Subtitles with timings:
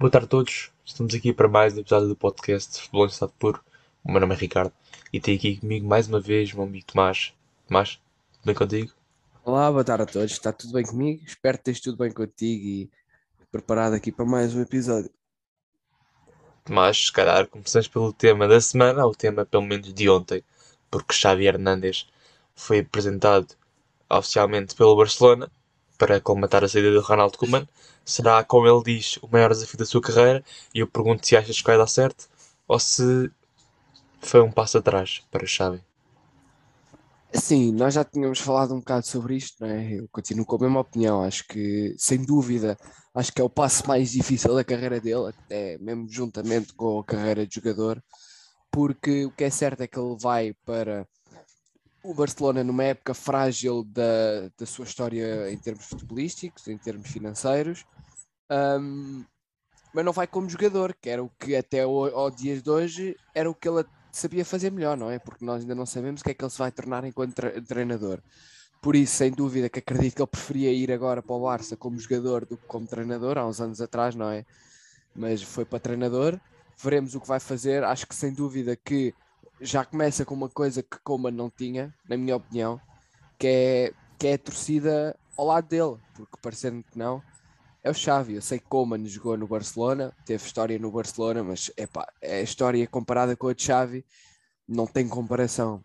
[0.00, 3.32] Boa tarde a todos, estamos aqui para mais um episódio do podcast Futebol em Estado
[3.36, 3.60] Puro.
[4.04, 4.72] O meu nome é Ricardo
[5.12, 7.34] e tenho aqui comigo mais uma vez o meu amigo Tomás.
[7.66, 8.00] Tomás,
[8.34, 8.92] tudo bem contigo?
[9.44, 11.24] Olá, boa tarde a todos, está tudo bem comigo?
[11.26, 12.90] Espero que esteja tudo bem contigo e
[13.50, 15.10] preparado aqui para mais um episódio.
[16.64, 20.44] Tomás, se calhar começamos pelo tema da semana, ou o tema pelo menos de ontem,
[20.88, 22.06] porque Xavi Hernández
[22.54, 23.48] foi apresentado
[24.08, 25.50] oficialmente pelo Barcelona
[25.98, 27.66] para colmatar a saída de Ronaldo Koeman.
[28.08, 30.42] Será, como ele diz, o maior desafio da sua carreira
[30.74, 32.26] e eu pergunto se achas que vai dar certo
[32.66, 33.30] ou se
[34.18, 35.84] foi um passo atrás para Xavi.
[37.34, 39.92] Sim, nós já tínhamos falado um bocado sobre isto, não é?
[40.00, 41.22] Eu continuo com a mesma opinião.
[41.22, 42.78] Acho que, sem dúvida,
[43.14, 47.04] acho que é o passo mais difícil da carreira dele, até mesmo juntamente com a
[47.04, 48.02] carreira de jogador,
[48.70, 51.06] porque o que é certo é que ele vai para
[52.02, 57.84] o Barcelona numa época frágil da, da sua história em termos futebolísticos, em termos financeiros,
[58.50, 59.24] um,
[59.92, 63.16] mas não vai como jogador, que era o que até ao, ao dias de hoje
[63.34, 65.18] era o que ele sabia fazer melhor, não é?
[65.18, 67.34] Porque nós ainda não sabemos o que é que ele se vai tornar enquanto
[67.66, 68.22] treinador.
[68.80, 71.98] Por isso, sem dúvida, que acredito que ele preferia ir agora para o Barça como
[71.98, 74.44] jogador do que como treinador, há uns anos atrás, não é?
[75.14, 76.38] Mas foi para treinador.
[76.80, 77.82] Veremos o que vai fazer.
[77.82, 79.12] Acho que sem dúvida que
[79.60, 82.80] já começa com uma coisa que Coman não tinha, na minha opinião,
[83.38, 87.22] que é, que é a torcida ao lado dele, porque parecendo que não,
[87.82, 88.34] é o Xavi.
[88.34, 92.42] Eu sei que Coman jogou no Barcelona, teve história no Barcelona, mas epá, é a
[92.42, 94.04] história comparada com a de Xavi
[94.66, 95.82] não tem comparação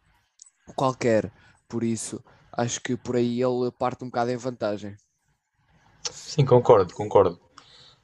[0.75, 1.31] qualquer.
[1.67, 4.95] Por isso, acho que por aí ele parte um bocado em vantagem.
[6.11, 7.39] Sim, concordo, concordo.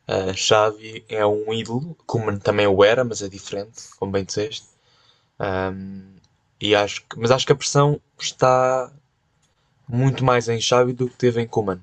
[0.07, 4.67] Uh, Xavi é um ídolo, como também o era, mas é diferente, como bem disseste.
[5.39, 6.15] Um,
[6.59, 8.91] e acho que, mas acho que a pressão está
[9.87, 11.79] muito mais em Xavi do que teve em Kuman.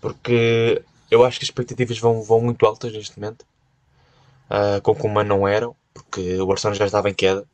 [0.00, 3.44] Porque eu acho que as expectativas vão, vão muito altas neste momento.
[4.50, 7.46] Uh, com Kuman não eram, porque o Barcelona já estava em queda.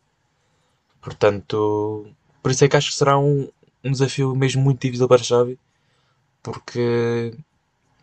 [1.00, 2.06] Portanto,
[2.42, 3.48] por isso é que acho que será um,
[3.82, 5.58] um desafio mesmo muito difícil para Xavi.
[6.42, 7.34] Porque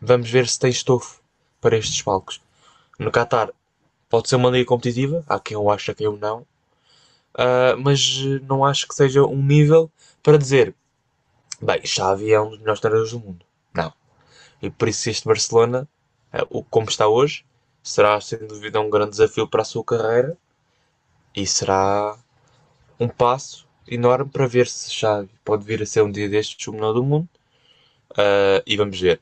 [0.00, 1.20] vamos ver se tem estofo
[1.60, 2.40] para estes palcos.
[2.98, 3.50] No Qatar
[4.08, 6.46] pode ser uma liga competitiva, há quem eu acha, quem eu não.
[7.38, 8.18] Uh, mas
[8.48, 9.88] não acho que seja um nível
[10.24, 10.74] para dizer
[11.62, 13.46] bem, Xavi é um dos melhores treinadores do mundo.
[13.72, 13.92] Não.
[14.60, 15.88] E por isso este Barcelona,
[16.34, 17.44] uh, como está hoje,
[17.80, 20.36] será sem dúvida um grande desafio para a sua carreira
[21.34, 22.18] e será
[22.98, 26.72] um passo enorme para ver se Xavi pode vir a ser um dia destes o
[26.72, 27.28] melhor do mundo.
[28.12, 29.20] Uh, e vamos ver.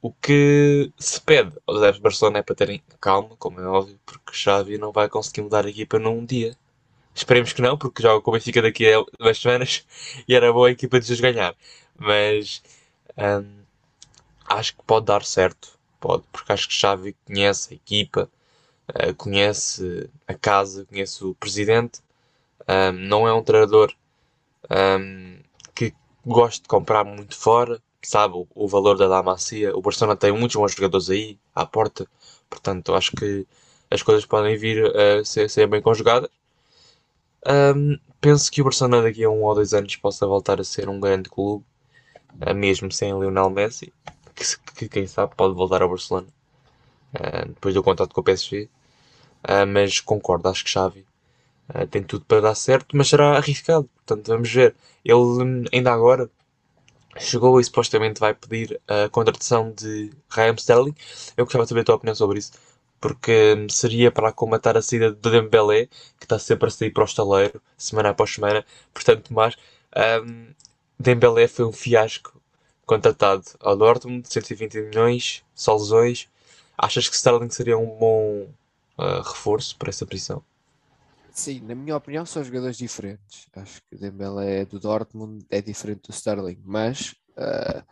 [0.00, 4.32] O que se pede aos de Barcelona é para terem calma, como é óbvio, porque
[4.32, 6.56] Xavi não vai conseguir mudar a equipa num dia.
[7.14, 9.84] Esperemos que não, porque joga com o Benfica daqui a duas semanas
[10.26, 11.54] e era boa a equipa de Jesus ganhar.
[11.98, 12.62] Mas
[13.18, 13.62] hum,
[14.46, 15.78] acho que pode dar certo.
[16.00, 18.28] Pode, porque acho que Xavi conhece a equipa,
[18.88, 22.00] uh, conhece a casa, conhece o presidente.
[22.68, 23.94] Um, não é um treinador
[24.70, 25.38] um,
[25.74, 29.76] que gosta de comprar muito fora, sabe o, o valor da Damacia.
[29.76, 32.06] O Barcelona tem muitos bons jogadores aí à porta,
[32.50, 33.46] portanto acho que
[33.90, 36.30] as coisas podem vir a ser, ser bem conjugadas.
[37.46, 40.88] Um, penso que o Barcelona daqui a um ou dois anos possa voltar a ser
[40.88, 41.64] um grande clube,
[42.46, 43.92] uh, mesmo sem Lionel Messi,
[44.34, 44.44] que,
[44.76, 46.28] que, quem sabe pode voltar ao Barcelona
[47.14, 48.68] uh, depois do contato com o PSG.
[49.44, 51.06] Uh, mas concordo, acho que Xavi
[51.90, 53.88] tem tudo para dar certo, mas será arriscado.
[53.94, 54.74] Portanto, vamos ver.
[55.04, 56.30] Ele hum, ainda agora
[57.18, 60.94] chegou e supostamente vai pedir a contratação de Raheem Sterling.
[61.36, 62.52] Eu gostava de saber a tua opinião sobre isso
[63.02, 65.86] porque seria para acomatar a saída do Dembélé,
[66.20, 68.64] que está sempre a sair para o estaleiro, semana após semana.
[68.94, 69.56] Portanto, mais
[70.24, 70.54] um,
[70.96, 72.40] Dembélé foi um fiasco
[72.86, 76.28] contratado ao Dortmund, 120 milhões, só lesões.
[76.78, 78.48] Achas que Sterling seria um bom
[78.96, 80.40] uh, reforço para essa posição?
[81.32, 83.48] Sim, na minha opinião são jogadores diferentes.
[83.56, 87.82] Acho que o Dembélé do Dortmund é diferente do Sterling, mas uh,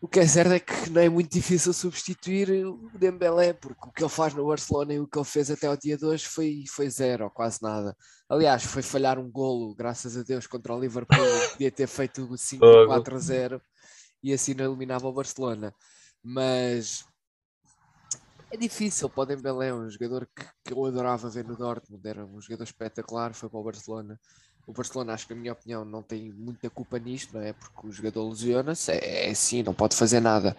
[0.00, 3.92] o que é certo é que não é muito difícil substituir o Dembélé, porque o
[3.92, 6.26] que ele faz no Barcelona e o que ele fez até ao dia de hoje
[6.26, 7.96] foi, foi zero, ou quase nada.
[8.28, 11.18] Aliás, foi falhar um golo, graças a Deus, contra o Liverpool,
[11.52, 13.60] podia ter feito 5-4-0
[14.22, 15.74] e assim não eliminava o Barcelona.
[16.22, 17.04] Mas
[18.50, 22.24] é difícil para o Dembélé, um jogador que, que eu adorava ver no Dortmund, era
[22.24, 24.20] um jogador espetacular, foi para o Barcelona
[24.66, 27.52] o Barcelona, acho que, na minha opinião, não tem muita culpa nisto, não é?
[27.52, 30.56] Porque o jogador lesiona-se, é, é assim, não pode fazer nada.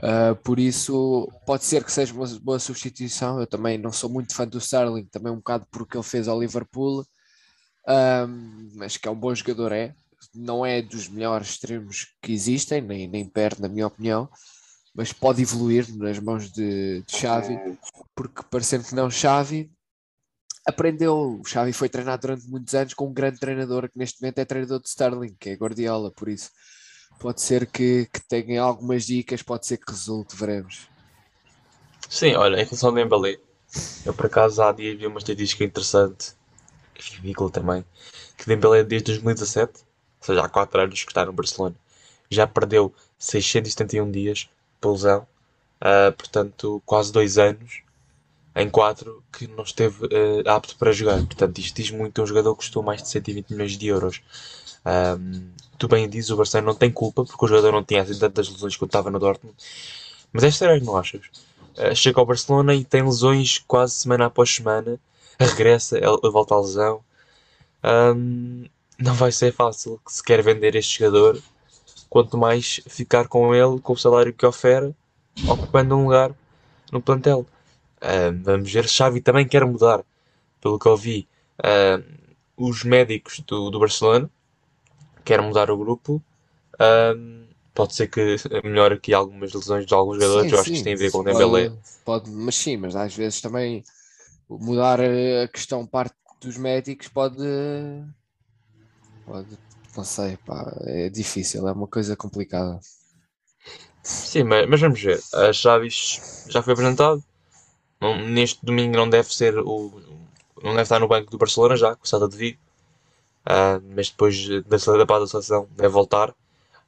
[0.00, 3.40] Uh, por isso, pode ser que seja uma boa substituição.
[3.40, 6.40] Eu também não sou muito fã do Sterling, também um bocado porque ele fez ao
[6.40, 7.04] Liverpool,
[8.76, 9.94] mas que é um bom jogador, é.
[10.34, 14.28] Não é dos melhores extremos que existem, nem, nem perto, na minha opinião.
[14.94, 17.58] mas pode evoluir nas mãos de, de Xavi,
[18.14, 19.70] porque parecendo que não, Xavi
[20.66, 21.40] aprendeu.
[21.40, 24.44] O Xavi foi treinado durante muitos anos com um grande treinador que neste momento é
[24.44, 26.50] treinador de Sterling, que é Guardiola, por isso
[27.18, 30.88] pode ser que, que tenha algumas dicas, pode ser que resulte, veremos.
[32.08, 33.38] Sim, olha, em relação ao Dembélé,
[34.04, 36.32] eu por acaso há dias vi uma estatística interessante,
[36.98, 37.84] ridícula também,
[38.36, 41.76] que Dembélé desde 2017, ou seja, há 4 anos que está no Barcelona,
[42.28, 44.48] já perdeu 671 dias
[44.80, 45.26] por lesão,
[45.80, 47.81] uh, portanto quase 2 anos
[48.54, 51.18] em 4 que não esteve uh, apto para jogar.
[51.18, 54.20] Portanto, isto diz muito a um jogador que custou mais de 120 milhões de euros.
[54.84, 58.18] Um, tu bem dizes, o Barcelona não tem culpa, porque o jogador não tinha assim
[58.18, 59.56] tantas lesões quando estava no Dortmund.
[60.32, 61.22] Mas é estranho, não achas?
[61.76, 65.00] Uh, chega ao Barcelona e tem lesões quase semana após semana,
[65.38, 65.98] regressa,
[66.30, 67.02] volta à lesão.
[67.84, 68.66] Um,
[68.98, 71.40] não vai ser fácil que se quer vender este jogador,
[72.08, 74.94] quanto mais ficar com ele, com o salário que oferece,
[75.48, 76.32] ocupando um lugar
[76.92, 77.46] no plantel.
[78.02, 80.04] Uh, vamos ver, Xavi também quer mudar,
[80.60, 81.28] pelo que eu vi,
[81.60, 82.02] uh,
[82.56, 84.28] os médicos do, do Barcelona,
[85.24, 86.20] quer mudar o grupo.
[86.74, 90.70] Uh, pode ser que melhore aqui algumas lesões de alguns jogadores, sim, eu acho sim,
[90.70, 91.68] que isto tem a ver com o Dembélé.
[91.68, 93.84] Pode, pode, mas sim, mas às vezes também
[94.48, 97.38] mudar a questão parte dos médicos pode,
[99.24, 99.56] pode
[99.96, 102.80] não sei, pá, é difícil, é uma coisa complicada.
[104.02, 105.20] Sim, mas, mas vamos ver.
[105.32, 107.22] A Chaves já foi apresentado,
[108.02, 110.02] não, neste domingo não deve ser o.
[110.60, 112.58] Não deve estar no banco do Barcelona já, com o Celta de Vigo.
[113.46, 116.34] Uh, mas depois da saída da seleção deve voltar.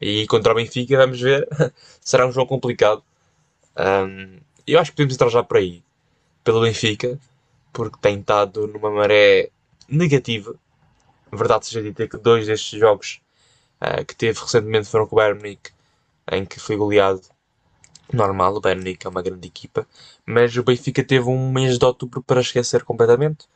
[0.01, 1.49] E contra o Benfica, vamos ver.
[2.01, 3.03] Será um jogo complicado.
[3.79, 5.85] Um, eu acho que podemos entrar já por aí.
[6.43, 7.17] Pelo Benfica.
[7.73, 9.51] Porque tem estado numa maré
[9.89, 10.57] negativa.
[11.33, 13.21] Verdade seja dita que dois destes jogos
[13.81, 15.71] uh, que teve recentemente foram com o Bayern Munique.
[16.31, 17.23] Em que foi goleado
[18.13, 19.87] normal, o Bayern é uma grande equipa,
[20.27, 23.47] mas o Benfica teve um mês de outubro para esquecer completamente.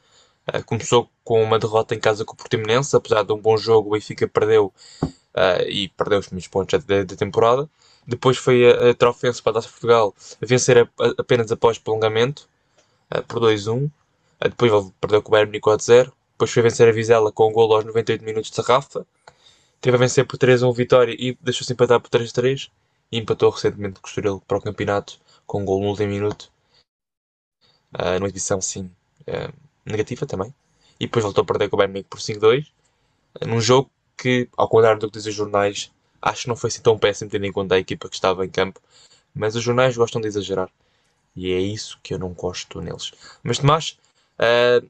[0.49, 3.91] Uh, começou com uma derrota em casa com o Portimonense, apesar de um bom jogo,
[3.91, 4.73] o Benfica perdeu
[5.03, 7.69] uh, e perdeu os primeiros pontos da, da temporada.
[8.07, 11.79] Depois foi a, a Trofense para a Taça Portugal a vencer a, a, apenas após
[11.79, 12.49] prolongamento,
[13.15, 13.91] uh, por 2-1.
[14.41, 17.75] depois perdeu com o Bayern Munique 0 Depois foi vencer a Vizela com um gol
[17.75, 19.07] aos 98 minutos de Rafa.
[19.81, 22.71] Teve a vencer por 3-1 vitória e deixou-se empatar por 3-3
[23.11, 26.53] e empatou recentemente com o Estoril para o campeonato com um gol no último minuto.
[27.95, 28.91] Uh, numa edição, sim,
[29.23, 29.53] uh,
[29.85, 30.55] negativa também.
[31.01, 32.67] E depois voltou a perder com o Bayern por 5-2.
[33.41, 35.91] Uh, num jogo que, ao contrário do que dizem os jornais,
[36.21, 38.51] acho que não foi assim tão péssimo tendo em conta a equipa que estava em
[38.51, 38.81] campo.
[39.35, 40.71] Mas os jornais gostam de exagerar.
[41.35, 43.13] E é isso que eu não gosto neles.
[43.43, 43.99] Mas Tomás,
[44.39, 44.87] uh,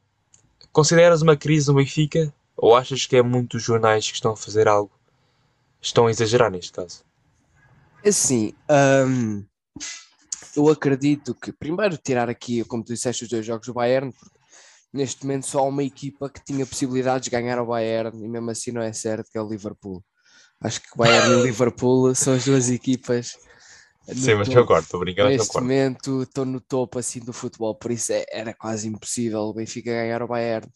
[0.73, 2.33] consideras uma crise no Benfica?
[2.57, 4.91] Ou achas que é muitos jornais que estão a fazer algo?
[5.81, 7.05] Estão a exagerar neste caso?
[8.05, 8.55] Assim,
[9.07, 9.45] hum,
[10.57, 14.39] eu acredito que primeiro tirar aqui, como tu disseste, os dois jogos do Bayern, porque
[14.93, 18.51] neste momento só há uma equipa que tinha possibilidades de ganhar o Bayern e mesmo
[18.51, 20.03] assim não é certo, que é o Liverpool.
[20.61, 23.37] Acho que o Bayern e o Liverpool são as duas equipas.
[24.07, 24.61] Sim, mas topo.
[24.61, 25.29] concordo, estou brincando.
[25.29, 29.55] Neste momento estou no topo assim do futebol, por isso é, era quase impossível o
[29.55, 30.67] Benfica ganhar o Bayern.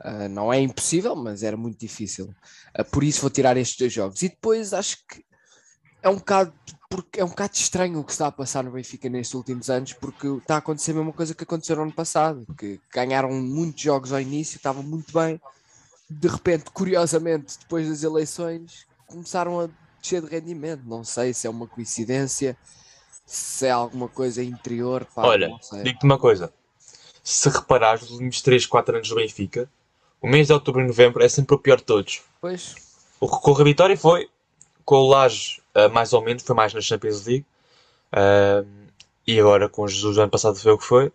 [0.00, 2.32] Uh, não é impossível, mas era muito difícil.
[2.78, 4.22] Uh, por isso vou tirar estes dois jogos.
[4.22, 5.27] E depois acho que
[6.02, 6.52] é um bocado
[6.90, 9.92] porque é um bocado estranho o que está a passar no Benfica nestes últimos anos,
[9.92, 13.82] porque está a acontecer a mesma coisa que aconteceu no ano passado, que ganharam muitos
[13.82, 15.38] jogos ao início, estavam muito bem,
[16.08, 19.68] de repente, curiosamente, depois das eleições, começaram a
[20.00, 20.82] descer de rendimento.
[20.86, 22.56] Não sei se é uma coincidência,
[23.26, 25.06] se é alguma coisa interior.
[25.14, 25.50] Pá, Olha,
[25.82, 26.50] digo-te uma coisa:
[27.22, 29.70] se reparares, nos últimos 3, 4 anos do Benfica,
[30.22, 32.22] o mês de outubro e novembro é sempre o pior de todos.
[32.40, 32.74] Pois.
[33.20, 34.30] O que com a vitória foi
[34.84, 37.46] com o Laje uh, mais ou menos, foi mais na Champions League.
[38.12, 38.66] Uh,
[39.26, 41.12] e agora com Jesus, o ano passado foi o que foi.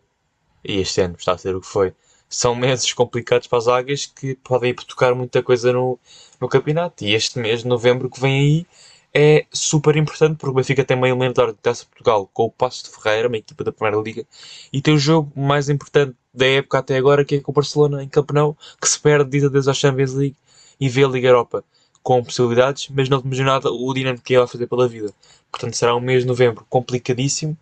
[0.64, 1.94] E este ano está a ser o que foi.
[2.30, 6.00] São meses complicados para as águias que podem tocar muita coisa no,
[6.40, 7.04] no campeonato.
[7.04, 8.68] E este mês de novembro que vem aí
[9.14, 12.86] é super importante porque o Benfica tem meio eliminatório de Taça Portugal com o Passo
[12.86, 14.26] de Ferreira, uma equipa da Primeira Liga,
[14.72, 18.04] e tem o jogo mais importante da época até agora, que é com o Barcelona
[18.04, 20.36] em Campeonato, que se perde de Deus à Champions League
[20.80, 21.64] e vê a Liga Europa
[22.04, 25.14] com possibilidades, mas não temos nada o dinâmico que ele vai fazer pela vida.
[25.50, 27.58] Portanto, será um mês de novembro complicadíssimo,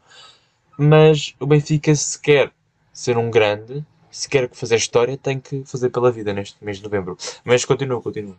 [0.78, 2.52] mas o Benfica, se quer
[2.92, 6.84] ser um grande, se quer fazer história, tem que fazer pela vida neste mês de
[6.84, 7.16] novembro.
[7.46, 8.36] Mas continua, continua.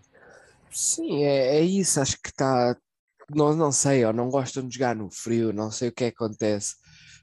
[0.71, 2.01] Sim, é, é isso.
[2.01, 2.77] Acho que está.
[3.31, 6.75] Não, não sei, ou não gostam de jogar no frio, não sei o que acontece,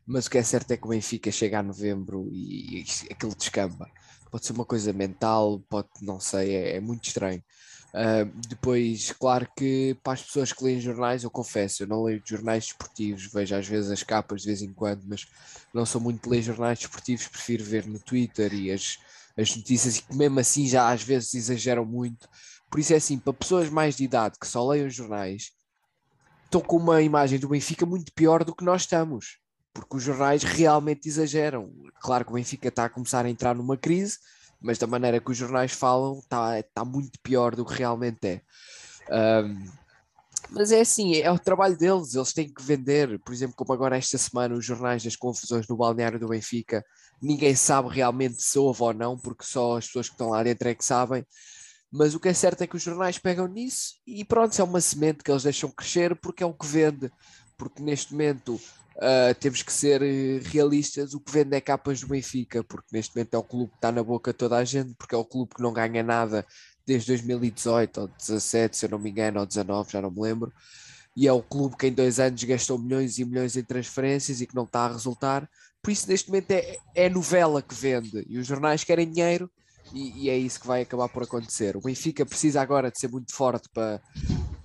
[0.07, 3.35] mas o que é certo é que o Benfica chega a novembro e, e aquilo
[3.35, 3.87] descamba.
[4.31, 7.43] Pode ser uma coisa mental, pode, não sei, é, é muito estranho
[7.89, 12.21] Uh, depois, claro que para as pessoas que leem jornais, eu confesso, eu não leio
[12.23, 15.27] jornais desportivos, vejo às vezes as capas de vez em quando, mas
[15.73, 18.99] não sou muito de ler jornais desportivos, prefiro ver no Twitter e as,
[19.35, 22.29] as notícias, e que mesmo assim já às vezes exageram muito.
[22.69, 25.51] Por isso é assim, para pessoas mais de idade que só leiam jornais,
[26.45, 29.39] estão com uma imagem do Benfica muito pior do que nós estamos,
[29.73, 31.73] porque os jornais realmente exageram.
[32.01, 34.19] Claro que o Benfica está a começar a entrar numa crise
[34.61, 38.41] mas da maneira que os jornais falam está tá muito pior do que realmente é.
[39.43, 39.79] Um,
[40.51, 43.19] mas é assim, é o trabalho deles, eles têm que vender.
[43.19, 46.83] Por exemplo, como agora esta semana os jornais das confusões no balneário do Benfica,
[47.21, 50.67] ninguém sabe realmente se houve ou não, porque só as pessoas que estão lá dentro
[50.67, 51.25] é que sabem.
[51.91, 54.81] Mas o que é certo é que os jornais pegam nisso e pronto, é uma
[54.81, 57.11] semente que eles deixam crescer porque é o que vende.
[57.57, 58.59] Porque neste momento
[58.99, 61.13] Uh, temos que ser eh, realistas.
[61.13, 63.93] O que vende é capas do Benfica, porque neste momento é o clube que está
[63.93, 66.45] na boca toda a gente, porque é o clube que não ganha nada
[66.85, 70.51] desde 2018 ou 17, se eu não me engano, ou 19, já não me lembro.
[71.15, 74.47] E é o clube que em dois anos gastou milhões e milhões em transferências e
[74.47, 75.49] que não está a resultar.
[75.81, 79.49] Por isso, neste momento, é, é novela que vende e os jornais querem dinheiro
[79.93, 81.77] e, e, é isso que vai acabar por acontecer.
[81.77, 84.01] O Benfica precisa agora de ser muito forte para,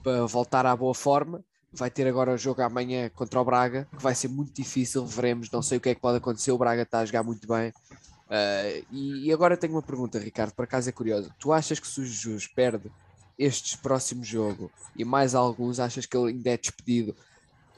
[0.02, 1.42] para voltar à boa forma
[1.74, 5.50] vai ter agora o jogo amanhã contra o Braga, que vai ser muito difícil, veremos,
[5.50, 7.70] não sei o que é que pode acontecer, o Braga está a jogar muito bem.
[7.70, 11.30] Uh, e, e, agora tenho uma pergunta, Ricardo, por acaso é curiosa.
[11.38, 12.90] Tu achas que se o Jesus perde
[13.38, 17.14] este próximo jogo e mais alguns, achas que ele ainda é despedido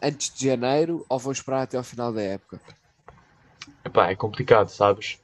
[0.01, 2.61] antes de janeiro ou vão esperar até ao final da época?
[3.85, 5.19] Epá, é complicado, sabes?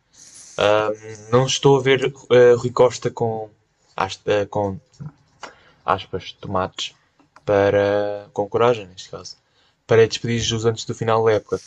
[0.58, 4.78] Uh, não estou a ver uh, Rui Costa com, uh, com
[5.84, 6.94] aspas, tomates
[7.44, 9.36] para, com coragem neste caso,
[9.86, 11.60] para despedir Jesus antes do final da época.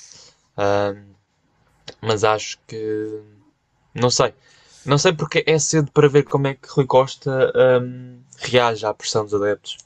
[2.01, 3.21] Mas acho que
[3.93, 4.33] não sei.
[4.85, 7.51] Não sei porque é cedo para ver como é que Rui Costa
[7.81, 9.77] um, reage à pressão dos adeptos.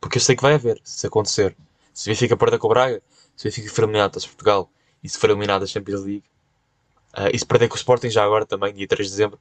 [0.00, 1.56] Porque eu sei que vai haver, se acontecer.
[1.94, 3.00] Se o Benfica perder com o Braga,
[3.36, 4.70] se o for eliminado da Portugal
[5.02, 6.24] e se for eliminado da Champions League,
[7.16, 9.38] uh, e se perder com o Sporting já agora também, dia 3 de dezembro,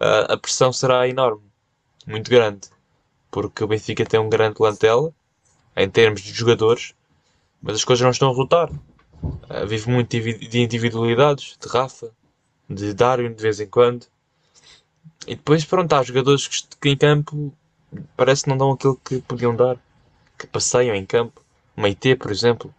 [0.00, 1.42] uh, a pressão será enorme.
[2.06, 2.68] Muito grande
[3.36, 5.12] porque o Benfica tem um grande plantel
[5.76, 6.94] em termos de jogadores,
[7.60, 8.72] mas as coisas não estão a rotar.
[8.72, 12.10] Uh, vive muito de individualidades, de Rafa,
[12.66, 14.06] de Darwin de vez em quando.
[15.26, 17.52] E depois, pronto, há jogadores que, que em campo
[18.16, 19.76] parece que não dão aquilo que podiam dar,
[20.38, 21.42] que passeiam em campo.
[21.76, 22.74] Meite, por exemplo,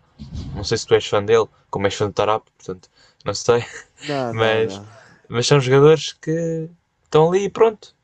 [0.55, 2.89] não sei se tu és fã dele, como és fã do Tarap, portanto,
[3.23, 3.63] não sei.
[4.09, 4.89] Não, mas, não, não.
[5.29, 6.67] mas são jogadores que
[7.03, 7.95] estão ali e pronto.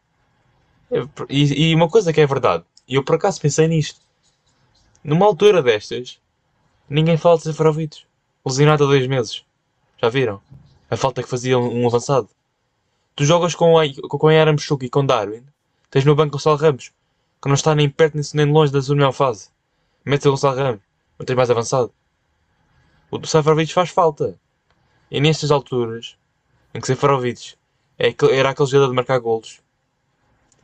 [1.30, 4.00] E, e uma coisa que é verdade, e eu por acaso pensei nisto,
[5.04, 6.20] numa altura destas,
[6.90, 8.06] ninguém fala de Seferovic,
[8.46, 9.44] lesionado há dois meses.
[10.02, 10.42] Já viram?
[10.90, 12.30] A falta que fazia um, avançado.
[13.16, 15.44] Tu jogas com, a, com a Yaramchuk e com Darwin,
[15.90, 16.92] tens no banco o Gonçalo Ramos,
[17.42, 19.50] que não está nem perto nem longe da sua melhor fase.
[20.06, 20.82] Metes o Gonçalo Ramos,
[21.18, 21.92] não tens mais avançado.
[23.10, 24.40] O Seferovic faz falta.
[25.10, 26.18] E nestas alturas,
[26.74, 27.56] em que Seferovic
[27.98, 29.63] é, era aquele jogador de marcar golos,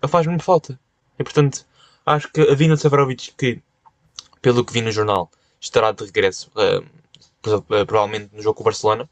[0.07, 0.79] faz muito falta.
[1.17, 1.65] E portanto,
[2.05, 3.61] acho que a vinda de Severovic, que
[4.41, 5.29] pelo que vi no jornal,
[5.59, 9.09] estará de regresso, uh, provavelmente no jogo com o Barcelona,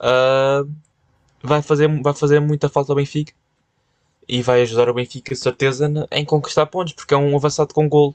[0.00, 0.70] uh,
[1.42, 3.32] vai, fazer, vai fazer muita falta ao Benfica
[4.28, 8.14] e vai ajudar o Benfica, certeza, em conquistar pontos, porque é um avançado com gol.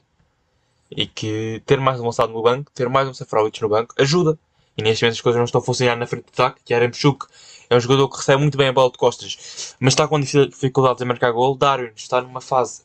[0.90, 4.36] E que ter mais um avançado no banco, ter mais um Seferovic no banco, ajuda.
[4.76, 6.88] E neste momento as coisas não estão a funcionar na frente do ataque, que era
[6.88, 7.26] Mchuk
[7.70, 11.00] é um jogador que recebe muito bem a bola de costas, mas está com dificuldades
[11.00, 11.56] em marcar gol.
[11.56, 12.82] Darwin está numa fase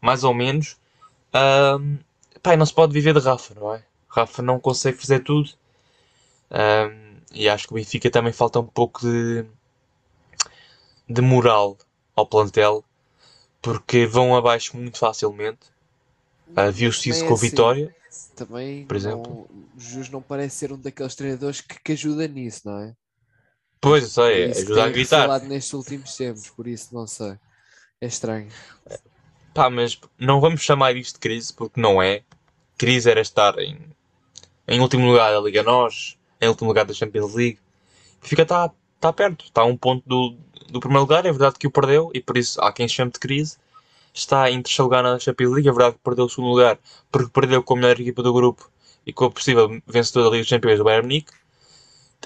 [0.00, 0.76] mais ou menos.
[1.32, 1.98] Um,
[2.42, 3.84] pá, não se pode viver de Rafa, não é?
[4.08, 5.48] Rafa não consegue fazer tudo.
[6.50, 9.44] Um, e acho que o Benfica também falta um pouco de,
[11.08, 11.78] de moral
[12.16, 12.84] ao plantel,
[13.62, 15.72] porque vão abaixo muito facilmente.
[16.48, 17.96] Uh, Viu-se isso com a assim, Vitória.
[18.34, 19.48] Também por exemplo.
[19.50, 22.94] Não, Jesus não parece ser um daqueles treinadores que, que ajuda nisso, não é?
[23.84, 25.26] Pois, eu sei, ajuda a gritar.
[25.26, 27.34] falado nestes últimos tempos, por isso não sei.
[28.00, 28.48] É estranho.
[29.52, 32.22] Pá, mas não vamos chamar isto de crise porque não é.
[32.78, 33.78] Crise era estar em,
[34.66, 37.58] em último lugar da Liga Nós, em último lugar da Champions League.
[38.22, 40.34] Fica está tá perto, está a um ponto do,
[40.70, 41.26] do primeiro lugar.
[41.26, 43.58] É verdade que o perdeu e por isso há quem chame de crise.
[44.14, 45.68] Está em terceiro lugar na Champions League.
[45.68, 46.78] É verdade que perdeu o segundo lugar
[47.12, 48.70] porque perdeu com a melhor equipa do grupo
[49.06, 51.32] e com a possível vencedora da Liga dos Campeões do Bayern Munique.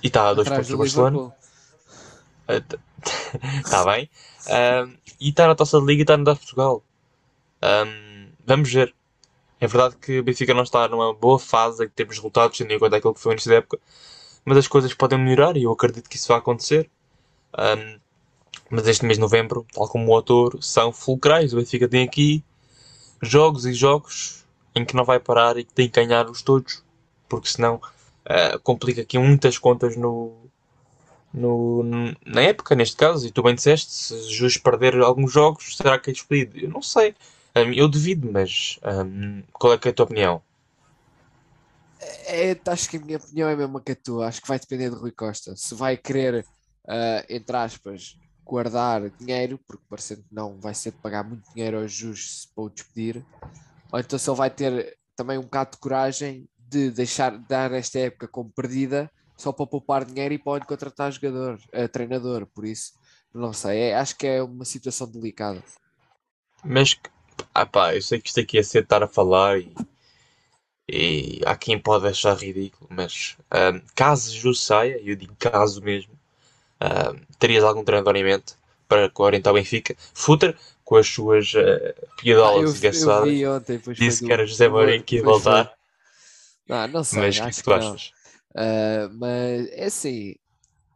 [0.04, 1.37] E está a dois pontos do, do Barcelona.
[2.48, 4.08] Está bem.
[4.48, 6.82] Um, e está na taça de liga e está no da Portugal.
[7.62, 8.94] Um, vamos ver.
[9.60, 12.72] É verdade que o Benfica não está numa boa fase em termos de resultados, tendo
[12.72, 13.78] em conta aquilo que foi início da época,
[14.44, 16.88] mas as coisas podem melhorar e eu acredito que isso vai acontecer.
[17.58, 17.98] Um,
[18.70, 21.52] Mas este mês de novembro, tal como o autor, são fulcrais.
[21.52, 22.44] O Benfica tem aqui
[23.22, 26.84] jogos e jogos em que não vai parar e que tem que ganhar-os todos,
[27.28, 30.47] porque senão uh, complica aqui muitas contas no,
[31.32, 31.82] no,
[32.24, 33.26] na época, neste caso.
[33.26, 36.58] E tu bem disseste, se Jesus perder alguns jogos, será que é despedido?
[36.58, 37.14] Eu não sei.
[37.56, 40.42] Um, eu devido, mas um, qual é, é a tua opinião?
[42.26, 44.28] É, acho que a minha opinião é a mesma que a tua.
[44.28, 45.56] Acho que vai depender de Rui Costa.
[45.56, 46.44] Se vai querer,
[46.84, 51.80] uh, entre aspas, guardar dinheiro, porque parecendo que não vai ser de pagar muito dinheiro
[51.80, 53.24] aos justos para o despedir,
[53.92, 57.98] ou então se ele vai ter também um bocado de coragem de deixar dar esta
[57.98, 62.92] época como perdida só para poupar dinheiro e para contratar jogador, uh, treinador, por isso
[63.32, 65.62] não sei, é, acho que é uma situação delicada.
[66.62, 66.98] Mas
[67.54, 69.74] ah pá, eu sei que isto aqui é ser estar a falar e,
[70.86, 76.18] e há quem pode achar ridículo, mas um, caso Jesus saia, eu digo caso mesmo,
[76.80, 78.54] Uh, terias algum treinador em mente
[78.86, 79.96] para orientar o Benfica?
[80.14, 83.28] Futter, com as suas uh, piadolas ah, engraçadas,
[83.96, 85.72] disse que era José Mourinho que ia voltar.
[86.68, 88.12] Não, não sei, mas acho que, tu achas?
[88.50, 90.34] Uh, mas é assim,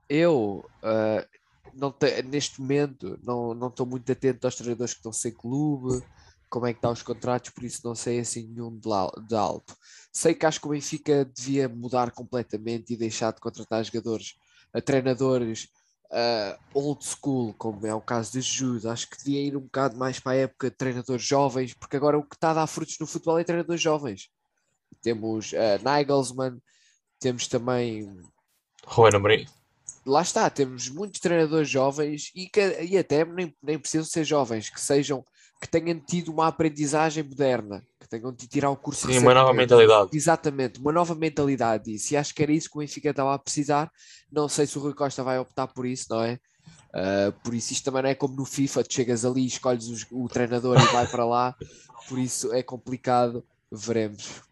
[0.09, 1.26] eu uh,
[1.75, 6.02] não te, neste momento não, estou muito atento aos treinadores que estão sem clube,
[6.49, 8.88] como é que estão os contratos, por isso não sei assim nenhum de,
[9.26, 9.76] de alto.
[10.12, 14.35] Sei que acho que o Benfica devia mudar completamente e deixar de contratar jogadores
[14.73, 15.68] a treinadores
[16.12, 18.87] uh, old school, como é o caso de Jude.
[18.88, 22.18] Acho que devia ir um bocado mais para a época de treinadores jovens, porque agora
[22.18, 24.28] o que está a dar frutos no futebol é treinadores jovens.
[25.00, 26.61] Temos uh, Nagelsmann,
[27.23, 28.12] temos também.
[28.88, 29.47] Juan Amorim.
[30.05, 34.69] Lá está, temos muitos treinadores jovens e, que, e até nem, nem precisam ser jovens,
[34.69, 35.25] que sejam
[35.61, 39.55] que tenham tido uma aprendizagem moderna, que tenham de tirar o curso Sim, uma nova
[39.55, 40.11] mentalidade.
[40.12, 41.95] Exatamente, uma nova mentalidade.
[41.95, 43.88] E se acho que era isso que o Benfica estava a precisar,
[44.31, 46.41] não sei se o Rui Costa vai optar por isso, não é?
[46.93, 50.25] Uh, por isso isto também não é como no FIFA, tu chegas ali, escolhes o,
[50.25, 51.55] o treinador e vai para lá,
[52.09, 54.43] por isso é complicado, veremos.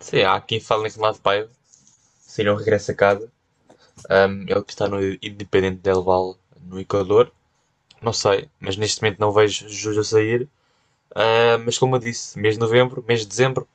[0.00, 1.46] Sim, há quem fala naquele lado pai,
[2.34, 3.30] se não regressa a casa,
[4.10, 7.30] um, ele que está no Independente Del Val, no Equador,
[8.02, 10.48] não sei, mas neste momento não vejo Jus a sair.
[11.12, 13.68] Uh, mas como eu disse, mês de novembro, mês de dezembro,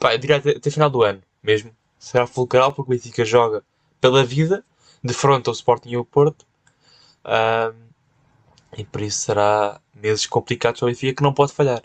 [0.00, 1.70] pá, eu diria até, até final do ano mesmo.
[1.96, 3.62] Será fulcral porque o Benfica joga
[4.00, 4.64] pela vida,
[5.02, 6.44] de frente ao Sporting e ao Porto.
[7.24, 7.72] Uh,
[8.76, 11.84] e por isso será meses complicados para o Benfica que não pode falhar.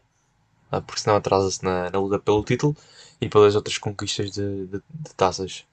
[0.71, 2.75] Uh, porque senão atrasa-se na, na, luta pelo título
[3.21, 5.68] e pelas outras conquistas de, de, de taças.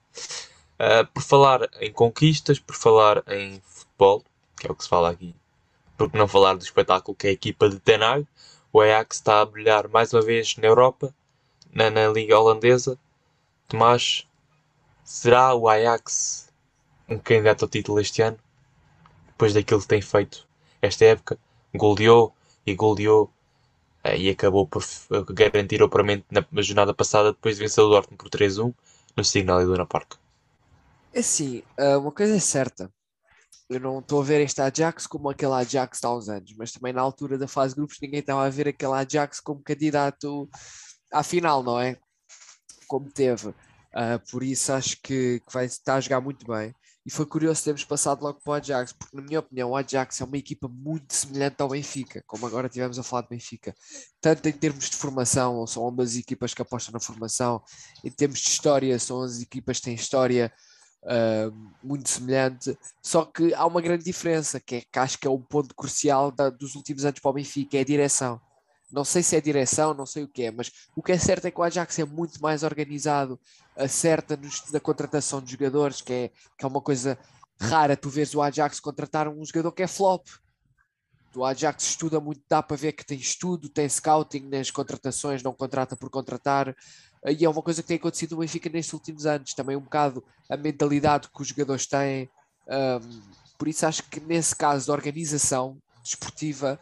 [0.79, 4.23] Uh, por falar em conquistas, por falar em futebol,
[4.59, 5.35] que é o que se fala aqui
[5.97, 8.27] por que não falar do espetáculo que é a equipa de Ten Hag.
[8.71, 11.13] O Ajax está a brilhar mais uma vez na Europa,
[11.73, 12.97] na, na Liga Holandesa.
[13.67, 14.27] Tomás,
[15.03, 16.49] será o Ajax
[17.09, 18.37] um candidato ao título este ano?
[19.29, 20.47] Depois daquilo que tem feito
[20.81, 21.39] esta época,
[21.73, 22.33] goleou
[22.65, 23.31] e goleou
[24.03, 24.83] eh, e acabou por
[25.29, 28.73] garantir o paramento na jornada passada depois de vencer o Dortmund por 3-1
[29.17, 30.13] no Signal Iduna Park.
[31.13, 32.91] É assim, eh, uma coisa é certa,
[33.69, 36.93] eu não estou a ver este Ajax como aquele Ajax há uns anos, mas também
[36.93, 40.49] na altura da fase de grupos ninguém estava a ver aquele Ajax como candidato
[41.11, 41.97] à final, não é?
[42.87, 43.49] Como teve.
[43.49, 46.73] Uh, por isso acho que, que, vai estar a jogar muito bem.
[47.07, 50.19] E foi curioso termos passado logo para o Ajax, porque na minha opinião o Ajax
[50.19, 53.73] é uma equipa muito semelhante ao Benfica, como agora tivemos a falar de Benfica.
[54.19, 57.63] Tanto em termos de formação, são ambas equipas que apostam na formação,
[58.03, 60.51] em termos de história, são as equipas que têm história
[61.03, 65.29] uh, muito semelhante, só que há uma grande diferença, que, é, que acho que é
[65.29, 68.41] o ponto crucial da, dos últimos anos para o Benfica, é a direção.
[68.91, 71.45] Não sei se é direção, não sei o que é, mas o que é certo
[71.45, 73.39] é que o Ajax é muito mais organizado,
[73.75, 74.39] acerta
[74.71, 77.17] na contratação de jogadores, que é, que é uma coisa
[77.59, 77.97] rara.
[77.97, 80.25] Tu vês o Ajax contratar um jogador que é flop.
[81.35, 85.53] O Ajax estuda muito, dá para ver que tem estudo, tem scouting nas contratações, não
[85.53, 86.75] contrata por contratar.
[87.25, 89.53] E é uma coisa que tem acontecido no Benfica nestes últimos anos.
[89.53, 92.29] Também um bocado a mentalidade que os jogadores têm.
[92.67, 93.21] Um,
[93.57, 96.79] por isso acho que nesse caso de organização desportiva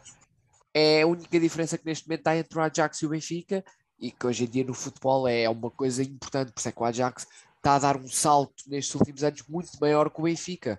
[0.78, 3.64] é a única diferença que neste momento está entre o Ajax e o Benfica
[3.98, 6.82] e que hoje em dia no futebol é uma coisa importante, por isso é que
[6.82, 10.78] o Ajax está a dar um salto nestes últimos anos muito maior que o Benfica.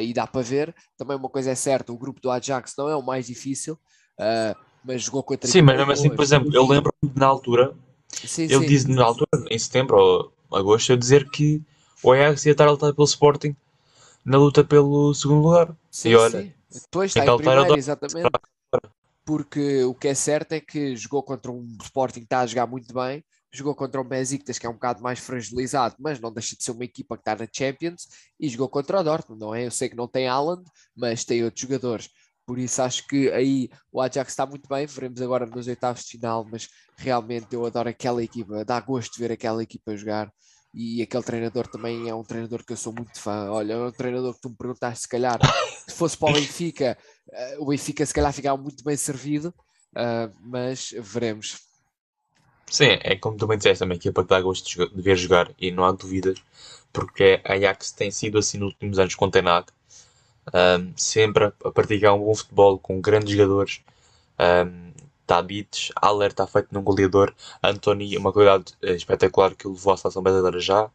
[0.00, 2.94] E dá para ver, também uma coisa é certa, o grupo do Ajax não é
[2.94, 6.94] o mais difícil, uh, mas jogou contra Sim, mas mesmo assim, por exemplo, eu lembro
[7.14, 7.74] na altura
[8.12, 8.66] Sim, ele sim.
[8.66, 11.60] disse na altura, em setembro ou agosto, eu dizer que
[12.00, 13.56] o Ajax ia estar a lutar pelo Sporting
[14.24, 15.76] na luta pelo segundo lugar.
[15.90, 16.52] Sim, e olha, sim.
[16.70, 18.30] depois está em primeiro, exatamente.
[19.24, 22.66] Porque o que é certo é que jogou contra um Sporting que está a jogar
[22.66, 26.56] muito bem, jogou contra o Besiktas, que é um bocado mais fragilizado, mas não deixa
[26.56, 28.08] de ser uma equipa que está na Champions,
[28.40, 29.66] e jogou contra o Dortmund, não é?
[29.66, 30.64] Eu sei que não tem Haaland,
[30.96, 32.08] mas tem outros jogadores.
[32.46, 36.10] Por isso acho que aí o Ajax está muito bem, veremos agora nos oitavos de
[36.10, 40.32] final, mas realmente eu adoro aquela equipa, dá gosto de ver aquela equipa jogar
[40.74, 43.50] e aquele treinador também é um treinador que eu sou muito fã.
[43.50, 45.38] Olha, é um treinador que tu me perguntaste se calhar
[45.86, 46.96] se fosse para o Benfica,
[47.58, 49.54] o Benfica se calhar ficava muito bem servido,
[49.92, 51.60] uh, mas veremos.
[52.66, 55.50] Sim, é como tu bem disseste, é uma equipa que dá gosto de ver jogar
[55.58, 56.38] e não há dúvidas,
[56.92, 59.66] porque a Ajax tem sido assim nos últimos anos com Tenag,
[60.54, 63.80] um, sempre a, a praticar um bom futebol com grandes jogadores.
[64.38, 64.92] Um,
[65.26, 67.32] Tabites, Aller está feito num goleador,
[67.62, 70.90] Anthony, uma qualidade eh, espetacular que levou à seleção brasileira já.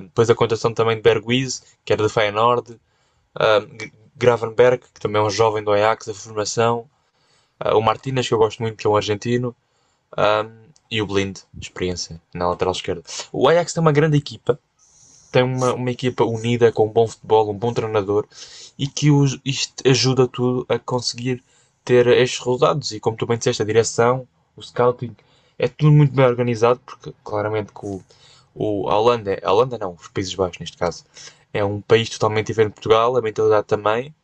[0.00, 2.78] Depois a contratação também de Bergwies, que era do Feyenoord,
[4.16, 6.88] Gravenberg, que também é um jovem do Ajax, da formação,
[7.64, 9.54] uh, o Martínez, que eu gosto muito, que é um argentino,
[10.90, 13.02] e o Blind, experiência na lateral esquerda.
[13.32, 14.58] O Ajax tem uma grande equipa,
[15.32, 18.26] tem uma, uma equipa unida com um bom futebol, um bom treinador
[18.78, 21.42] e que os, isto ajuda tudo a conseguir
[21.84, 22.92] ter estes resultados.
[22.92, 25.16] E como tu bem disseste, a direção, o scouting,
[25.58, 28.02] é tudo muito bem organizado, porque claramente que o,
[28.54, 31.04] o, a Holanda, a Holanda não, os Países Baixos neste caso,
[31.54, 34.14] é um país totalmente diferente de Portugal, a mentalidade também.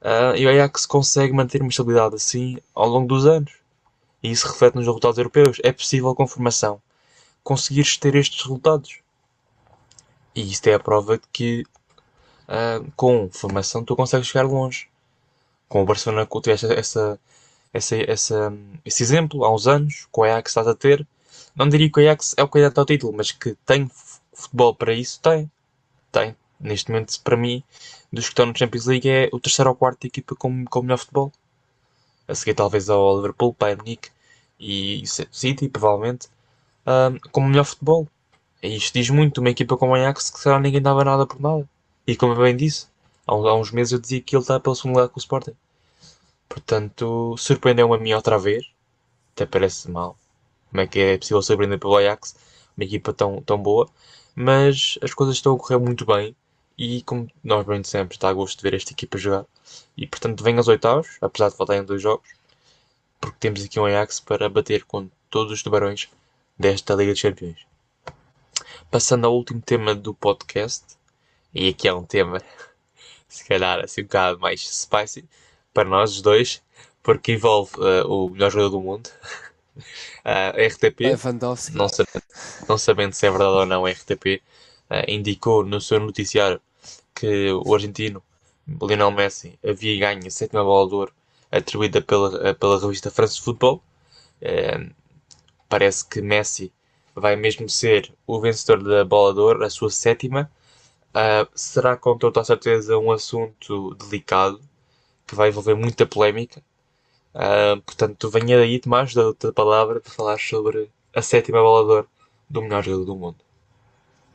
[0.00, 3.52] Uh, e o Ajax consegue manter uma estabilidade assim ao longo dos anos.
[4.22, 5.58] E isso reflete nos resultados europeus.
[5.64, 6.80] É possível com formação
[7.48, 9.00] conseguires ter estes resultados.
[10.34, 11.64] E isto é a prova de que
[12.46, 14.90] uh, com formação tu consegues chegar longe.
[15.66, 17.18] Com o Barcelona tu tiveste essa,
[17.72, 18.52] essa, essa,
[18.84, 21.06] esse exemplo há uns anos, com o Ajax estás a ter.
[21.56, 23.90] Não diria que o Ajax é o candidato ao título, mas que tem
[24.34, 25.50] futebol para isso, tem.
[26.12, 26.36] Tem.
[26.60, 27.62] Neste momento, para mim,
[28.12, 30.82] dos que estão no Champions League, é o terceiro ou quarto equipa com, com o
[30.82, 31.32] melhor futebol.
[32.26, 34.10] A seguir, talvez, ao Liverpool, Bayern Munique
[34.58, 36.28] e City, provavelmente,
[36.86, 38.08] um, com o melhor futebol.
[38.62, 41.40] E isto diz muito uma equipa como o Ajax que será ninguém dava nada por
[41.40, 41.68] nada.
[42.06, 42.86] E como eu bem disse,
[43.26, 45.54] há, há uns meses eu dizia que ele está pelo segundo lugar com o Sporting.
[46.48, 48.66] Portanto, surpreendeu-me a mim outra vez.
[49.34, 50.16] Até parece mal.
[50.70, 52.34] Como é que é possível surpreender pelo Ajax?
[52.76, 53.88] Uma equipa tão, tão boa.
[54.34, 56.34] Mas as coisas estão a correr muito bem.
[56.78, 59.44] E como nós bem dissemos, está a gosto de ver esta equipa jogar.
[59.96, 62.28] E portanto, vem aos oitavos, apesar de faltarem dois jogos.
[63.20, 66.08] Porque temos aqui um Ajax para bater com todos os tubarões
[66.56, 67.66] desta Liga de Campeões.
[68.92, 70.84] Passando ao último tema do podcast,
[71.52, 72.40] e aqui é um tema,
[73.28, 75.28] se calhar, assim um bocado mais spicy
[75.74, 76.62] para nós os dois,
[77.02, 79.10] porque envolve uh, o melhor jogador do mundo,
[79.76, 81.10] uh, RTP.
[81.74, 82.24] Não sabendo,
[82.68, 84.40] não sabendo se é verdade ou não, RTP
[84.90, 86.60] uh, indicou no seu noticiário
[87.18, 88.22] que o argentino
[88.80, 91.12] Lionel Messi havia ganho a sétima bola de ouro
[91.50, 93.82] atribuída pela, pela revista France Football.
[94.40, 94.94] Uh,
[95.68, 96.72] parece que Messi
[97.14, 100.50] vai mesmo ser o vencedor da bola de ouro, a sua sétima.
[101.08, 104.60] Uh, será com toda a certeza um assunto delicado
[105.26, 106.62] que vai envolver muita polémica.
[107.34, 111.90] Uh, portanto, venha daí, Tomás, da outra palavra para falar sobre a sétima bola de
[111.90, 112.08] ouro
[112.48, 113.47] do melhor jogador do mundo.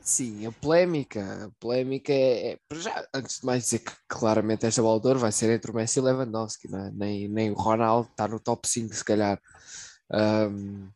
[0.04, 4.84] Sim, a polémica, a polémica é, é já, antes de mais dizer que claramente esta
[4.84, 6.92] ouro vai ser entre o Messi e Lewandowski, é?
[6.92, 9.40] nem, nem o Ronaldo está no top 5 se calhar.
[10.12, 10.90] Um,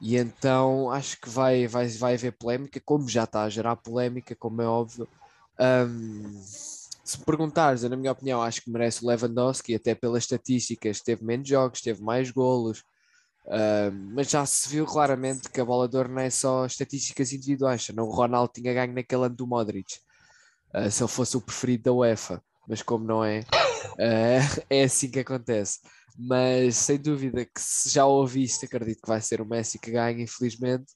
[0.00, 4.36] e então acho que vai, vai, vai haver polémica, como já está a gerar polémica,
[4.36, 5.08] como é óbvio.
[5.58, 6.40] Um,
[7.04, 11.24] se me perguntares, na minha opinião, acho que merece o Lewandowski, até pelas estatísticas, teve
[11.24, 12.84] menos jogos, teve mais golos,
[13.46, 17.32] uh, mas já se viu claramente que a bola de ouro não é só estatísticas
[17.32, 17.88] individuais.
[17.94, 19.94] Não, o Ronaldo tinha ganho naquele ano do Modric,
[20.74, 25.10] uh, se ele fosse o preferido da UEFA, mas como não é, uh, é assim
[25.10, 25.80] que acontece
[26.18, 30.22] mas sem dúvida que se já ouviste, acredito que vai ser o Messi que ganha,
[30.22, 30.86] infelizmente.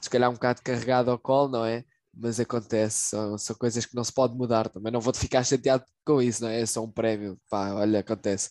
[0.00, 1.84] Se calhar um bocado carregado ao colo, não é?
[2.14, 4.92] Mas acontece, são, são coisas que não se pode mudar também.
[4.92, 6.60] Não vou ficar chateado com isso, não é?
[6.62, 8.50] É só um prémio, pá, olha, acontece.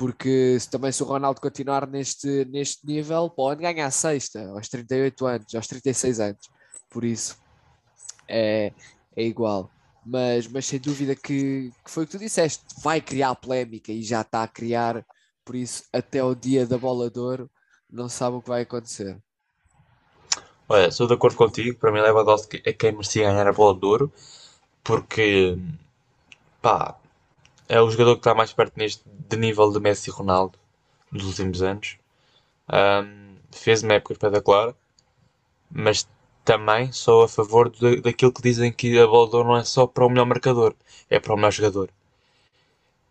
[0.00, 5.26] Porque também se o Ronaldo continuar neste, neste nível, pode ganhar a sexta, aos 38
[5.26, 6.48] anos, aos 36 anos.
[6.88, 7.36] Por isso,
[8.26, 8.72] é,
[9.14, 9.70] é igual.
[10.06, 14.02] Mas, mas sem dúvida que, que, foi o que tu disseste, vai criar polémica e
[14.02, 15.04] já está a criar,
[15.44, 17.50] por isso até o dia da bola de ouro
[17.92, 19.18] não sabe o que vai acontecer.
[20.66, 23.84] Olha, sou de acordo contigo, para mim Lewandowski é quem merecia ganhar a bola de
[23.84, 24.12] ouro,
[24.82, 25.58] porque
[26.62, 26.98] pá,
[27.70, 30.58] é o jogador que está mais perto neste de nível de Messi e Ronaldo
[31.10, 31.98] nos últimos anos.
[32.68, 34.74] Um, fez uma época espetacular,
[35.70, 36.08] mas
[36.44, 40.04] também sou a favor de, daquilo que dizem que a bola não é só para
[40.04, 40.74] o melhor marcador,
[41.08, 41.90] é para o melhor jogador.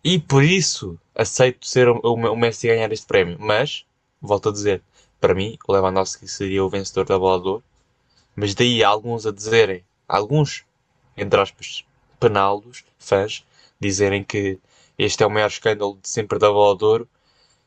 [0.03, 3.37] E por isso aceito ser o, o, o Messi ganhar este prémio.
[3.39, 3.85] Mas,
[4.21, 4.83] volto a dizer,
[5.21, 7.63] para mim, o Lewandowski seria o vencedor da bola de.
[8.35, 10.65] Mas daí alguns a dizerem, alguns,
[11.15, 11.85] entre aspas,
[12.19, 13.45] penaldos, fãs,
[13.79, 14.59] dizerem que
[14.97, 17.09] este é o maior escândalo de sempre da bola de ouro,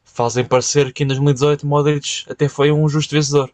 [0.05, 3.53] fazem parecer que em 2018 Modric até foi um justo vencedor.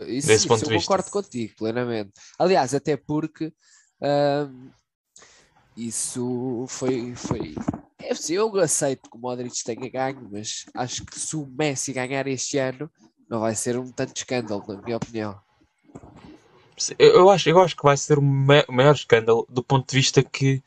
[0.00, 0.88] Isso, Desse isso ponto eu de vista.
[0.88, 2.12] concordo contigo, plenamente.
[2.38, 3.52] Aliás, até porque
[4.00, 4.70] ahm,
[5.76, 7.54] isso foi, foi.
[8.00, 12.26] É eu aceito que o Modric tenha ganho, mas acho que se o Messi ganhar
[12.26, 12.90] este ano,
[13.28, 15.40] não vai ser um tanto escândalo, na minha opinião.
[16.98, 20.62] Eu, acho, eu acho que vai ser o maior escândalo do ponto de vista que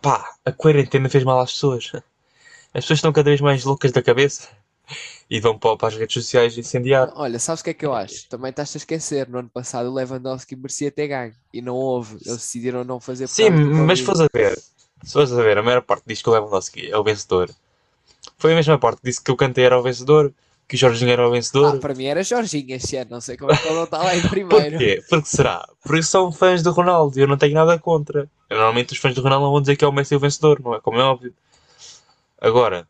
[0.00, 1.92] pá, a quarentena fez mal às pessoas.
[2.74, 4.48] As pessoas estão cada vez mais loucas da cabeça
[5.28, 7.12] e vão para, as redes sociais incendiar.
[7.16, 8.28] Olha, sabes o que é que eu acho?
[8.28, 12.14] Também estás a esquecer, no ano passado o Lewandowski merecia ter ganho e não houve.
[12.24, 14.56] Eles decidiram não fazer Sim, mas fores a ver,
[15.02, 17.50] se fores a ver, a maior parte diz que o Lewandowski é o vencedor.
[18.38, 20.32] Foi a mesma parte que disse que o Kanté era o vencedor,
[20.68, 21.78] que o Jorginho era o Ah, vencedor.
[21.78, 24.16] para mim era Jorginho este ano, não sei como é que ele não está lá
[24.16, 24.70] em primeiro.
[24.70, 25.02] Porquê?
[25.08, 25.68] Porque será?
[25.82, 28.28] Porque são fãs do Ronaldo e eu não tenho nada contra.
[28.50, 30.80] Normalmente os fãs do Ronaldo vão dizer que é o Messi o vencedor, não é?
[30.80, 31.32] Como é óbvio.
[32.40, 32.86] Agora,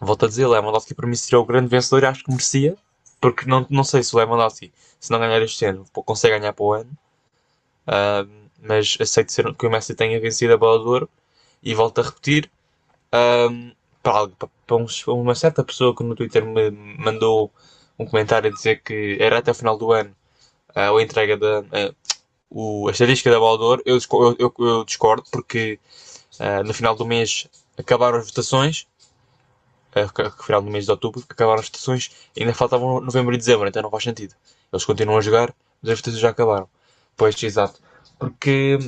[0.00, 2.76] volto a dizer, Lewandowski para mim seria o grande vencedor e acho que merecia.
[3.20, 6.64] Porque não, não sei se o Lewandowski, se não ganhar este ano, consegue ganhar para
[6.64, 6.90] o ano.
[7.86, 8.26] Ah,
[8.62, 11.10] mas aceito ser, que o Messi tenha vencido a bola de ouro.
[11.62, 12.50] E volto a repetir,
[13.12, 13.48] ah,
[14.04, 17.52] para, para, para uma certa pessoa que no Twitter me mandou
[17.98, 20.14] um comentário a dizer que era até o final do ano
[20.74, 21.94] ah, a entrega da ah,
[22.50, 23.98] o, a estatística da ouro, eu,
[24.38, 25.80] eu, eu- discordo porque
[26.40, 28.86] ah, no final do mês acabaram as votações,
[29.92, 33.82] que final do mês de outubro, acabaram as votações ainda faltavam novembro e dezembro, então
[33.82, 34.34] não faz sentido.
[34.72, 36.68] Eles continuam a jogar, mas as votações já acabaram.
[37.16, 37.80] Pois, exato.
[38.18, 38.78] Porque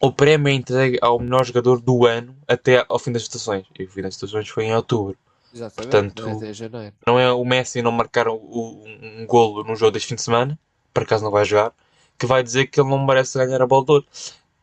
[0.00, 3.66] o prémio é entregue ao melhor jogador do ano até ao fim das votações.
[3.78, 5.16] E o fim das votações foi em outubro.
[5.52, 6.94] Exatamente, Portanto, não é janeiro.
[7.06, 10.58] Não é o Messi não marcar o- um, golo num jogo deste fim de semana,
[10.92, 11.72] por acaso não vai jogar,
[12.18, 14.06] que vai dizer que ele não merece ganhar a bola de ouro.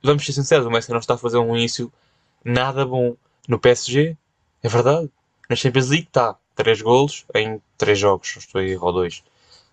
[0.03, 1.91] Vamos ser sinceros, o Messi não está a fazer um início
[2.43, 3.15] nada bom
[3.47, 4.17] no PSG,
[4.63, 5.09] é verdade.
[5.49, 9.23] Na Champions League está, 3 golos em 3 jogos, estou a erro, ou 2.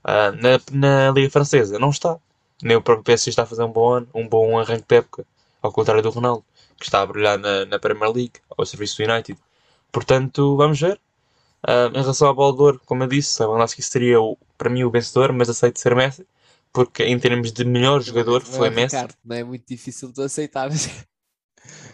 [0.05, 2.19] na, na Liga Francesa não está.
[2.63, 5.27] Nem o próprio PSG está a fazer um bom ano, um bom arranque de época,
[5.63, 6.45] ao contrário do Ronaldo,
[6.79, 9.39] que está a brilhar na, na Premier League, ao serviço do United.
[9.93, 11.01] Portanto, vamos ver.
[11.63, 15.33] Ah, em relação de ouro, como eu disse, Lewandowski seria o, para mim o vencedor,
[15.33, 16.27] mas aceito ser Messi,
[16.73, 18.97] porque em termos de melhor jogador Não é, foi Messi.
[18.97, 20.69] Ricardo, não é muito difícil de aceitar.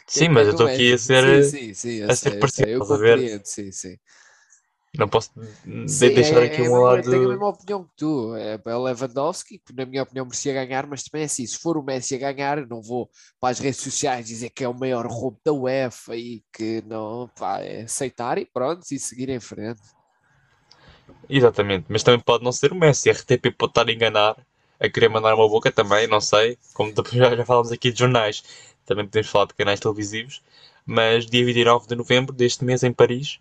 [0.06, 1.24] Sim, mas eu estou aqui a ser.
[1.24, 3.26] Sim, sim, sim, eu a ser eu parcial, sei, eu estás a ver?
[3.26, 3.98] compreendo, sim, sim.
[4.98, 5.30] Não posso
[5.86, 7.28] Sim, deixar é- aqui é um mesma- Eu tenho a lado.
[7.30, 8.34] mesma opinião que tu.
[8.34, 11.56] É é o Lewandowski, que na minha opinião merecia ganhar, mas também é assim: se
[11.58, 13.08] for o Messi a ganhar, não vou
[13.40, 17.30] para as redes sociais dizer que é o maior roubo da UEFA e que não,
[17.38, 19.80] pá, é aceitar e pronto, e seguir em frente.
[21.28, 23.08] Exatamente, mas também pode não ser o Messi.
[23.08, 24.36] A RTP pode estar a enganar,
[24.80, 26.58] a querer mandar uma boca também, não sei.
[26.74, 28.42] Como depois já, já falámos aqui de jornais,
[28.86, 30.42] também podemos falar de canais televisivos.
[30.86, 33.38] Mas dia 29 de novembro deste mês em Paris,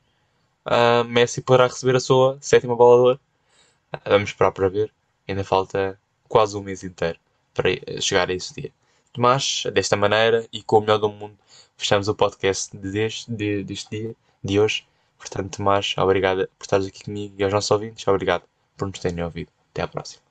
[0.68, 3.20] uh, Messi poderá receber a sua sétima bola de ouro.
[3.94, 4.94] Uh, ah, vamos esperar para ver.
[5.28, 7.20] Ainda falta quase um mês inteiro
[7.54, 8.72] para eh, chegar a esse dia.
[9.18, 11.38] Mas, desta maneira e com o melhor do mundo,
[11.76, 14.86] fechamos o podcast deste, de, deste dia, de hoje.
[15.18, 18.44] Portanto, Tomás, obrigado por estares aqui comigo e aos nossos ouvintes, obrigado
[18.78, 19.52] por nos terem ouvido.
[19.72, 20.28] Até à próxima.